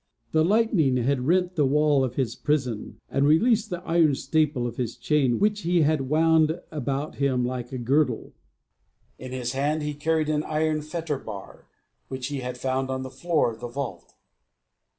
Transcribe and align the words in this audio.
The 0.31 0.43
lightning 0.43 0.97
had 0.97 1.27
rent 1.27 1.55
the 1.55 1.67
wall 1.67 2.03
of 2.03 2.15
his 2.15 2.35
prison, 2.35 2.99
and 3.07 3.27
released 3.27 3.69
the 3.69 3.83
iron 3.83 4.15
staple 4.15 4.65
of 4.65 4.77
his 4.77 4.97
chain, 4.97 5.37
which 5.37 5.61
he 5.61 5.81
had 5.83 6.09
wound 6.09 6.59
about 6.71 7.17
him 7.17 7.45
like 7.45 7.71
a 7.71 7.77
girdle. 7.77 8.33
In 9.19 9.31
his 9.31 9.51
hand 9.51 9.83
he 9.83 9.93
carried 9.93 10.27
an 10.29 10.41
iron 10.45 10.81
fetter 10.81 11.19
bar, 11.19 11.67
which 12.07 12.29
he 12.29 12.39
had 12.39 12.57
found 12.57 12.89
on 12.89 13.03
the 13.03 13.11
floor 13.11 13.51
of 13.51 13.59
the 13.59 13.67
vault. 13.67 14.15